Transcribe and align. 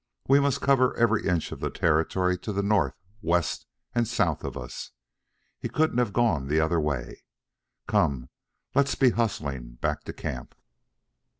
We 0.27 0.39
must 0.39 0.61
cover 0.61 0.97
every 0.97 1.27
inch 1.27 1.51
of 1.51 1.59
the 1.59 1.69
territory 1.69 2.35
to 2.39 2.51
the 2.51 2.63
north, 2.63 2.95
west 3.21 3.67
and 3.93 4.07
south 4.07 4.43
of 4.43 4.57
us. 4.57 4.89
He 5.59 5.69
couldn't 5.69 5.99
have 5.99 6.11
gone 6.11 6.47
the 6.47 6.59
other 6.59 6.79
way. 6.79 7.21
Come, 7.87 8.29
let's 8.73 8.95
be 8.95 9.11
hustling 9.11 9.73
back 9.75 10.03
to 10.05 10.13
camp." 10.13 10.55